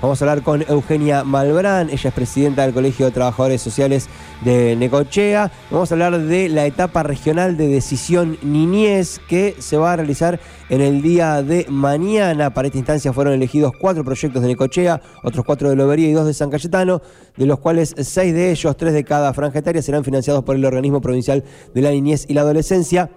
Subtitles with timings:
[0.00, 4.08] Vamos a hablar con Eugenia Malbrán, ella es presidenta del Colegio de Trabajadores Sociales
[4.44, 5.50] de Necochea.
[5.72, 10.38] Vamos a hablar de la etapa regional de decisión niñez que se va a realizar
[10.68, 12.54] en el día de mañana.
[12.54, 16.26] Para esta instancia fueron elegidos cuatro proyectos de Necochea, otros cuatro de Lobería y dos
[16.26, 17.02] de San Cayetano,
[17.36, 20.64] de los cuales seis de ellos, tres de cada franja etaria, serán financiados por el
[20.64, 21.42] organismo provincial
[21.74, 23.10] de la niñez y la adolescencia.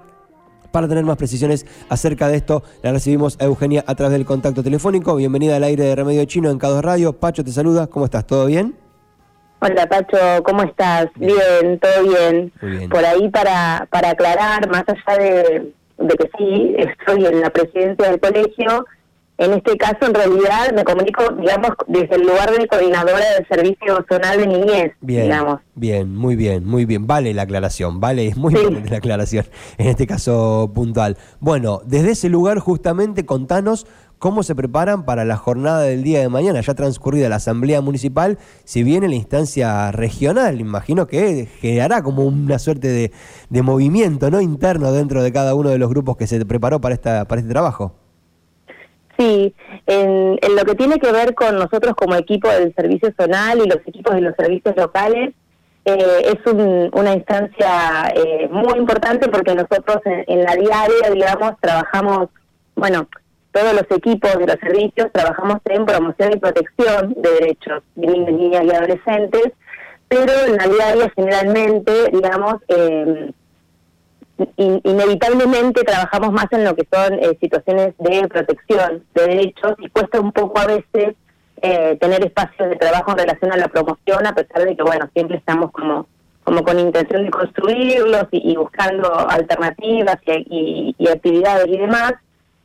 [0.72, 4.64] Para tener más precisiones acerca de esto, la recibimos a Eugenia a través del contacto
[4.64, 5.16] telefónico.
[5.16, 7.12] Bienvenida al aire de Remedio Chino en Cados Radio.
[7.14, 7.88] Pacho te saluda.
[7.88, 8.26] ¿Cómo estás?
[8.26, 8.76] ¿Todo bien?
[9.60, 11.08] Hola Pacho, ¿cómo estás?
[11.18, 12.52] Bien, todo bien.
[12.62, 12.90] bien.
[12.90, 18.10] Por ahí para, para aclarar, más allá de, de que sí, estoy en la presidencia
[18.10, 18.86] del colegio,
[19.42, 24.06] en este caso, en realidad, me comunico, digamos, desde el lugar de coordinadora del Servicio
[24.08, 25.62] Zonal de Niñez, bien, digamos.
[25.74, 27.08] Bien, muy bien, muy bien.
[27.08, 29.46] Vale la aclaración, vale, es muy importante la aclaración
[29.78, 31.18] en este caso puntual.
[31.40, 33.88] Bueno, desde ese lugar, justamente, contanos
[34.20, 38.38] cómo se preparan para la jornada del día de mañana, ya transcurrida la Asamblea Municipal,
[38.64, 43.12] si viene la instancia regional, imagino que generará como una suerte de,
[43.50, 44.40] de movimiento ¿no?
[44.40, 47.52] interno dentro de cada uno de los grupos que se preparó para, esta, para este
[47.52, 47.96] trabajo.
[49.18, 49.54] Sí,
[49.88, 53.80] en, lo que tiene que ver con nosotros como equipo del servicio zonal y los
[53.86, 55.34] equipos de los servicios locales,
[55.84, 56.54] eh, es
[56.94, 62.30] una instancia eh, muy importante porque nosotros en, la diaria, digamos, trabajamos,
[62.76, 63.08] bueno,
[63.52, 68.32] todos los equipos de los servicios trabajamos en promoción y protección de derechos de niños,
[68.32, 69.54] niñas y adolescentes,
[70.08, 73.32] pero en la diaria generalmente, digamos, eh,
[74.58, 80.20] inevitablemente trabajamos más en lo que son eh, situaciones de protección de derechos y cuesta
[80.20, 81.16] un poco a veces
[81.62, 85.10] eh, tener espacios de trabajo en relación a la promoción, a pesar de que, bueno,
[85.14, 86.08] siempre estamos como
[86.44, 92.14] como con intención de construirlos y, buscando alternativas y, actividades y demás.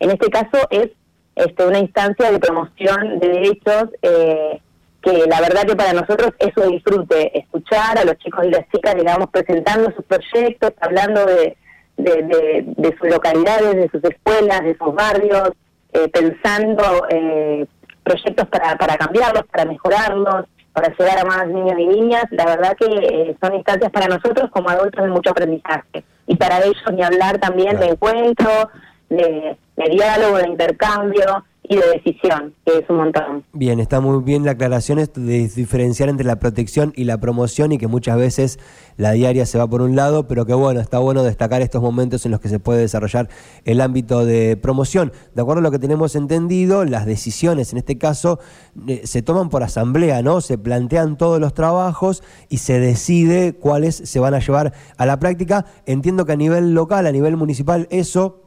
[0.00, 0.88] En este caso es
[1.34, 4.60] este, una instancia de promoción de derechos eh,
[5.02, 8.68] que la verdad que para nosotros es un disfrute, escuchar a los chicos y las
[8.70, 11.56] chicas, digamos, presentando sus proyectos, hablando de,
[11.96, 15.50] de, sus localidades, de sus escuelas, de sus barrios,
[15.92, 17.66] eh, pensando eh,
[18.02, 22.24] proyectos para, para cambiarlos, para mejorarlos, para llegar a más niños y niñas.
[22.30, 26.04] La verdad que eh, son instancias para nosotros como adultos de mucho aprendizaje.
[26.26, 28.70] Y para ellos ni hablar también de encuentro,
[29.08, 33.44] de, de diálogo, de intercambio y de decisión, que es un montón.
[33.52, 37.78] Bien, está muy bien la aclaración de diferenciar entre la protección y la promoción y
[37.78, 38.58] que muchas veces
[38.96, 42.24] la diaria se va por un lado, pero que bueno, está bueno destacar estos momentos
[42.24, 43.28] en los que se puede desarrollar
[43.64, 45.12] el ámbito de promoción.
[45.34, 48.38] De acuerdo a lo que tenemos entendido, las decisiones en este caso
[48.88, 50.40] eh, se toman por asamblea, ¿no?
[50.40, 55.18] Se plantean todos los trabajos y se decide cuáles se van a llevar a la
[55.18, 55.66] práctica.
[55.86, 58.45] Entiendo que a nivel local, a nivel municipal, eso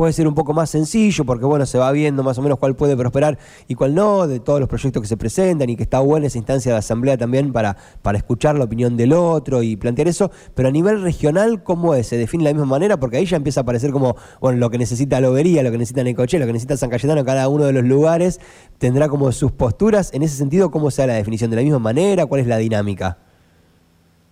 [0.00, 2.74] puede ser un poco más sencillo porque bueno, se va viendo más o menos cuál
[2.74, 3.36] puede prosperar
[3.68, 6.38] y cuál no, de todos los proyectos que se presentan y que está buena esa
[6.38, 10.70] instancia de asamblea también para, para escuchar la opinión del otro y plantear eso, pero
[10.70, 12.06] a nivel regional, ¿cómo es?
[12.06, 12.98] ¿Se define de la misma manera?
[12.98, 16.02] Porque ahí ya empieza a aparecer como, bueno, lo que necesita Lobería, lo que necesita
[16.02, 18.40] Necoche, lo que necesita San Cayetano, cada uno de los lugares
[18.78, 20.14] tendrá como sus posturas.
[20.14, 21.50] En ese sentido, ¿cómo sea la definición?
[21.50, 22.24] ¿De la misma manera?
[22.24, 23.18] ¿Cuál es la dinámica?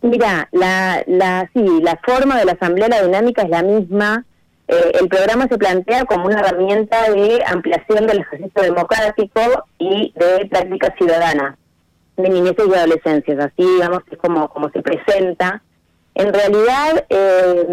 [0.00, 4.24] Mira, la, la, sí, la forma de la asamblea, la dinámica es la misma.
[4.68, 9.40] Eh, el programa se plantea como una herramienta de ampliación del ejercicio democrático
[9.78, 11.56] y de práctica ciudadana
[12.18, 13.34] de niñez y adolescencia.
[13.38, 15.62] Así, digamos, es como, como se presenta.
[16.14, 17.64] En realidad, eh,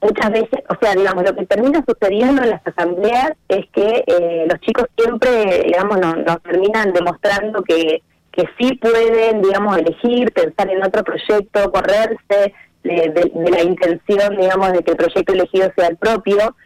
[0.00, 4.46] muchas veces, o sea, digamos, lo que termina sucediendo en las asambleas es que eh,
[4.48, 10.84] los chicos siempre, digamos, nos, terminan demostrando que, que sí pueden, digamos, elegir, pensar en
[10.84, 12.52] otro proyecto, correrse,
[12.82, 16.56] de, la intención, digamos, de que el proyecto elegido sea el propio.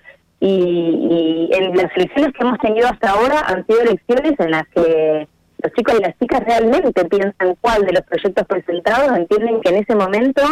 [0.41, 5.29] Y, en las elecciones que hemos tenido hasta ahora han sido elecciones en las que
[5.63, 9.77] los chicos y las chicas realmente piensan cuál de los proyectos presentados entienden que en
[9.77, 10.43] ese momento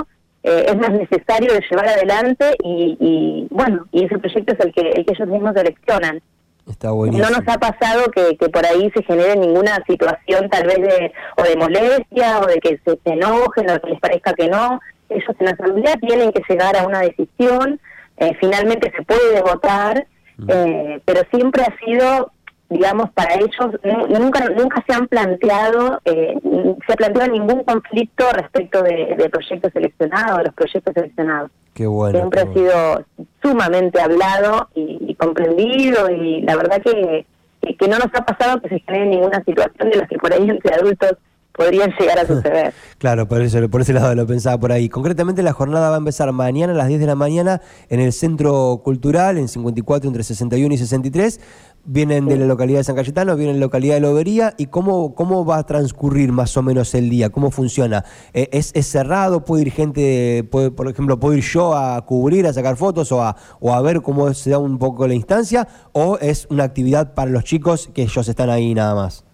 [0.43, 4.81] eh, es más necesario de llevar adelante y, bueno, y ese proyecto es el que,
[4.81, 6.23] el que ellos mismos seleccionan.
[6.69, 10.79] Está no nos ha pasado que, que por ahí se genere ninguna situación tal vez
[10.79, 14.49] de o de molestia o de que se, se enojen o que les parezca que
[14.49, 14.81] no
[15.15, 17.81] ellos en la asamblea tienen que llegar a una decisión,
[18.17, 20.07] eh, finalmente se puede votar,
[20.39, 20.47] mm.
[20.49, 22.31] eh, pero siempre ha sido,
[22.69, 26.39] digamos, para ellos, nunca nunca se han planteado, eh,
[26.87, 31.51] se ha planteado ningún conflicto respecto de, proyectos seleccionados, de los proyectos seleccionados.
[31.75, 33.05] Qué bueno, siempre ha sido
[33.43, 37.25] sumamente hablado y, comprendido y la verdad que,
[37.63, 40.51] que no nos ha pasado que se genere ninguna situación de las que por ahí
[40.51, 41.17] entre adultos
[41.53, 42.75] podrían llegar a suceder.
[42.99, 44.89] claro, por, eso, por ese lado lo pensaba por ahí.
[44.89, 48.13] Concretamente la jornada va a empezar mañana a las 10 de la mañana en el
[48.13, 51.41] Centro Cultural, en 54 entre 61 y 63.
[51.85, 54.55] Vienen de la localidad de San Cayetano, vienen de la localidad de Lobería.
[54.57, 57.31] ¿Y cómo, cómo va a transcurrir más o menos el día?
[57.31, 58.05] ¿Cómo funciona?
[58.33, 59.45] Eh, ¿Es, ¿Es, cerrado?
[59.45, 63.21] ¿Puede ir gente, puede, por ejemplo, puedo ir yo a cubrir, a sacar fotos o
[63.21, 65.67] a, o a ver cómo se da un poco la instancia?
[65.91, 69.25] ¿O es una actividad para los chicos que ellos están ahí nada más?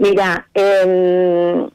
[0.00, 1.70] Mira, en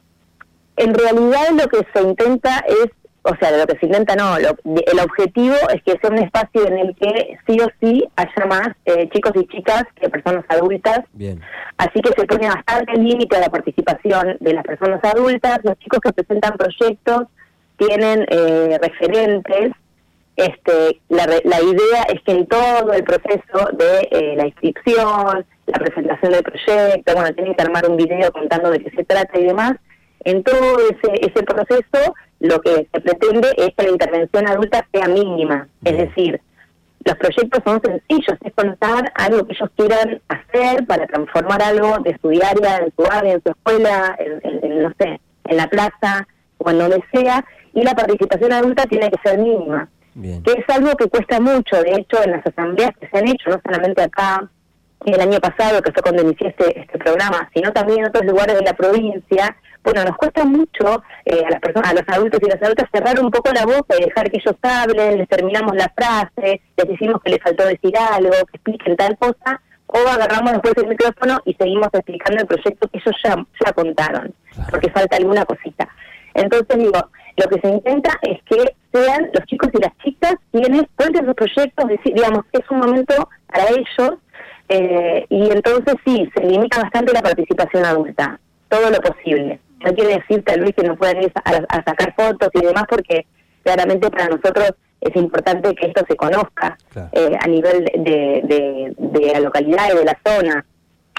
[0.76, 2.90] realidad lo que se intenta es
[3.28, 6.78] o sea, lo que se intenta no, el objetivo es que sea un espacio en
[6.78, 11.00] el que sí o sí haya más eh, chicos y chicas que personas adultas.
[11.12, 11.40] Bien.
[11.76, 15.58] Así que se pone bastante límite a la participación de las personas adultas.
[15.64, 17.24] Los chicos que presentan proyectos
[17.78, 19.72] tienen eh, referentes.
[20.36, 25.78] Este, la, la idea es que en todo el proceso de eh, la inscripción, la
[25.78, 29.44] presentación del proyecto, bueno, tienen que armar un video contando de qué se trata y
[29.44, 29.72] demás,
[30.24, 35.08] en todo ese, ese proceso lo que se pretende es que la intervención adulta sea
[35.08, 35.68] mínima.
[35.84, 36.40] Es decir,
[37.04, 42.18] los proyectos son sencillos, es contar algo que ellos quieran hacer para transformar algo de
[42.20, 46.26] su diaria, en su área, en su escuela, en, no sé, en la plaza
[46.58, 49.88] o en donde sea, y la participación adulta tiene que ser mínima.
[50.20, 53.50] Que es algo que cuesta mucho, de hecho, en las asambleas que se han hecho,
[53.50, 54.48] no solamente acá,
[55.14, 58.56] el año pasado, que fue cuando inicié este, este programa, sino también en otros lugares
[58.56, 62.50] de la provincia, bueno, nos cuesta mucho eh, a las personas, a los adultos y
[62.50, 65.92] las adultas cerrar un poco la boca y dejar que ellos hablen, les terminamos la
[65.96, 70.74] frase, les decimos que les faltó decir algo, que expliquen tal cosa, o agarramos después
[70.78, 74.34] el micrófono y seguimos explicando el proyecto que ellos ya, ya contaron,
[74.70, 75.88] porque falta alguna cosita.
[76.34, 80.82] Entonces digo, lo que se intenta es que sean los chicos y las chicas quienes
[80.96, 84.18] cuenten sus proyectos, digamos, es un momento para ellos,
[84.68, 90.14] eh, y entonces sí, se limita bastante la participación adulta, todo lo posible no quiere
[90.16, 93.26] decir tal vez que no puedan ir a, sacar fotos y demás, porque
[93.62, 96.76] claramente para nosotros es importante que esto se conozca
[97.12, 100.64] eh, a nivel de, de, la localidad y de la zona.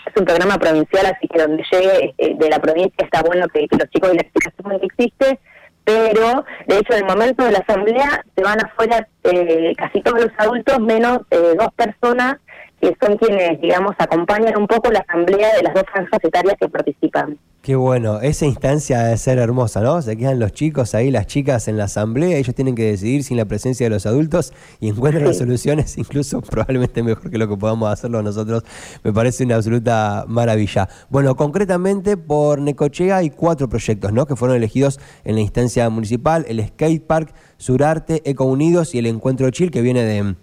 [0.05, 3.67] Es un programa provincial, así que donde llegue eh, de la provincia está bueno que,
[3.69, 5.39] los chicos y las chicas sepan que existe,
[5.83, 10.25] pero de hecho en el momento de la asamblea se van afuera eh, casi todos
[10.25, 12.37] los adultos, menos dos personas
[12.81, 16.69] que son quienes, digamos, acompañan un poco la asamblea de las dos franjas etarias que
[16.69, 17.37] participan.
[17.67, 20.01] Qué bueno, esa instancia debe ser hermosa, ¿no?
[20.01, 23.35] Se quedan los chicos ahí, las chicas en la asamblea, ellos tienen que decidir sin
[23.35, 27.57] la presencia de los adultos y encuentran las soluciones incluso probablemente mejor que lo que
[27.57, 28.63] podamos hacerlo nosotros.
[29.03, 30.87] Me parece una absoluta maravilla.
[31.09, 34.27] Bueno, concretamente por Necochea hay cuatro proyectos, ¿no?
[34.27, 39.07] Que fueron elegidos en la instancia municipal, el Skate Park, Surarte, Eco Unidos y el
[39.07, 40.35] Encuentro Chill que viene de,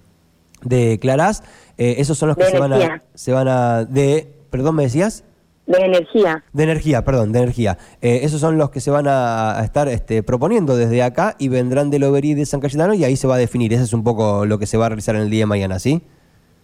[0.65, 1.43] de Clarás.
[1.79, 3.85] Eh, esos son los que se van, a, se van a...
[3.85, 5.25] De, perdón, ¿me decías?
[5.67, 6.45] De energía.
[6.53, 7.79] De energía, perdón, de energía.
[8.03, 11.91] Eh, esos son los que se van a, estar este, proponiendo desde acá y vendrán
[11.91, 13.73] del Loberí de San Cayetano y ahí se va a definir.
[13.73, 15.79] Ese es un poco lo que se va a realizar en el día de mañana,
[15.79, 16.03] ¿sí?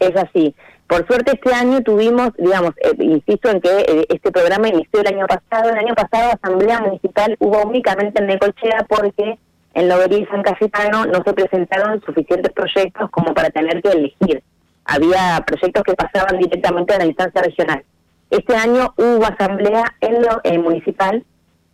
[0.01, 0.55] Es así.
[0.87, 5.07] Por suerte este año tuvimos, digamos, eh, insisto en que eh, este programa inició el
[5.07, 5.71] año pasado.
[5.71, 9.39] El año pasado Asamblea Municipal hubo únicamente en Necochea porque
[9.75, 14.43] en Loberí y San Cayetano no se presentaron suficientes proyectos como para tener que elegir.
[14.85, 17.85] Había proyectos que pasaban directamente a la instancia regional.
[18.31, 21.25] Este año hubo asamblea en lo eh, municipal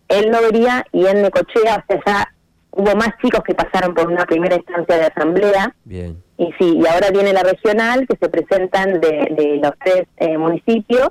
[0.08, 2.32] en Lobería y en Necochea, o sea, ya
[2.70, 5.75] hubo más chicos que pasaron por una primera instancia de asamblea.
[5.84, 6.22] Bien.
[6.38, 11.10] Y sí, y ahora viene la regional, que se presentan de, los tres eh, municipios,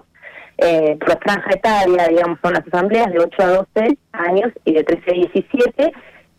[0.58, 4.84] eh, por franja etaria, digamos, son las asambleas de 8 a 12 años y de
[4.84, 5.94] 13 a 17.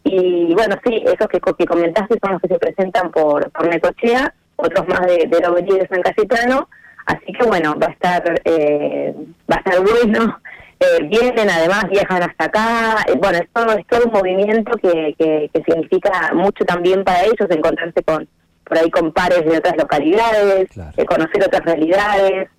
[0.08, 4.32] Y bueno, sí, esos que, que comentaste son los que se presentan por, por Necochea,
[4.54, 6.68] otros más de, de y de San Cayetano,
[7.06, 9.14] Así que bueno, va a estar, eh,
[9.50, 10.40] va a estar bueno.
[10.78, 12.96] Eh, vienen, además viajan hasta acá.
[13.08, 17.48] Eh, bueno, es todo, es todo un movimiento que, que, significa mucho también para ellos
[17.48, 18.28] encontrarse con
[18.62, 20.68] por ahí con pares de otras localidades,
[21.08, 22.50] conocer otras realidades,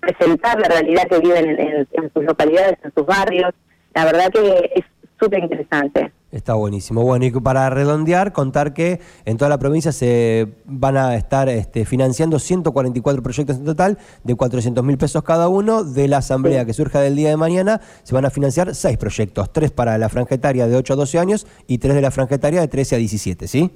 [0.00, 3.52] presentar la realidad que viven en sus localidades, en sus barrios.
[3.92, 4.84] La verdad que es
[5.18, 6.12] súper interesante.
[6.30, 7.02] Está buenísimo.
[7.02, 11.86] Bueno, y para redondear, contar que en toda la provincia se van a estar este,
[11.86, 15.84] financiando 144 proyectos en total de 400 mil pesos cada uno.
[15.84, 19.52] De la asamblea que surja del día de mañana se van a financiar seis proyectos,
[19.52, 22.68] tres para la franjetaria de 8 a 12 años y tres de la franjetaria de
[22.68, 23.70] 13 a 17, ¿sí?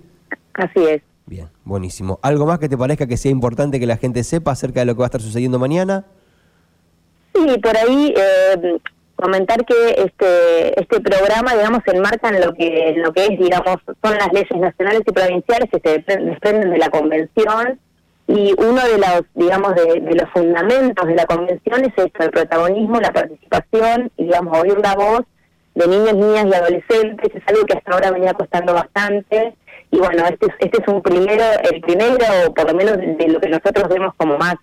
[0.52, 1.02] Así es.
[1.24, 2.18] Bien, buenísimo.
[2.20, 4.94] ¿Algo más que te parezca que sea importante que la gente sepa acerca de lo
[4.94, 6.04] que va a estar sucediendo mañana?
[7.34, 8.78] Sí, por ahí eh,
[9.16, 13.76] comentar que este este programa, digamos, se enmarca en lo que lo que es, digamos,
[14.02, 17.78] son las leyes nacionales y provinciales que se desprenden de la convención.
[18.28, 23.00] Y uno de los, digamos, de, los fundamentos de la convención es esto, el protagonismo,
[23.00, 25.22] la participación y, digamos, oír la voz
[25.74, 29.54] de niños, niñas y adolescentes, es algo que hasta ahora venía costando bastante.
[29.90, 33.40] Y bueno, este, este es un primero, el primero, o por lo menos de lo
[33.40, 34.54] que nosotros vemos como más,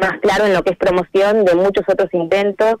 [0.00, 2.76] más claro en lo que es promoción de muchos otros intentos,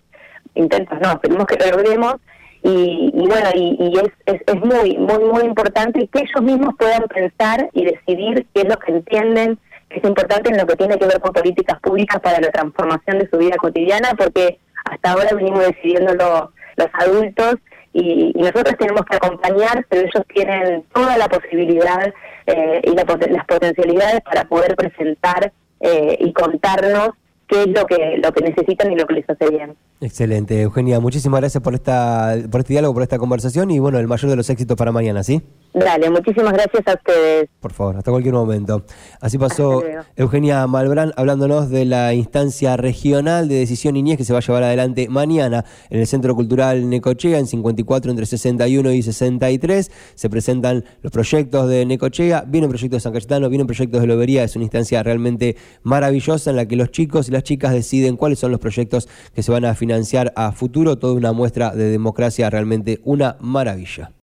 [0.54, 2.16] intentos no, esperemos que lo logremos,
[2.62, 7.70] y, bueno, y, es, es, es, muy, muy, muy importante que ellos mismos puedan pensar
[7.72, 11.06] y decidir qué es lo que entienden que es importante en lo que tiene que
[11.06, 15.60] ver con políticas públicas para la transformación de su vida cotidiana, porque hasta ahora venimos
[15.60, 17.56] decidiendo los adultos
[17.92, 22.12] y, nosotros tenemos que acompañar, pero ellos tienen toda la posibilidad
[22.46, 27.10] eh, y las potencialidades para poder presentar eh, y contarnos
[27.48, 29.74] qué es lo que lo que necesitan y lo que les hace bien.
[30.00, 34.06] Excelente, Eugenia, muchísimas gracias por esta por este diálogo, por esta conversación y bueno, el
[34.06, 35.42] mayor de los éxitos para mañana, ¿sí?
[35.76, 37.50] Dale, muchísimas gracias a ustedes.
[37.60, 38.82] Por favor, hasta cualquier momento.
[39.20, 39.82] Así pasó
[40.16, 44.62] Eugenia Malbrán hablándonos de la instancia regional de decisión niñez que se va a llevar
[44.62, 49.90] adelante mañana en el Centro Cultural Necochea en 54 entre 61 y 63.
[50.14, 54.44] Se presentan los proyectos de Necochea, vienen proyectos de San Cayetano, vienen proyectos de Lobería.
[54.44, 58.38] Es una instancia realmente maravillosa en la que los chicos y las chicas deciden cuáles
[58.38, 60.96] son los proyectos que se van a financiar a futuro.
[60.96, 64.10] Toda una muestra de democracia realmente una maravilla.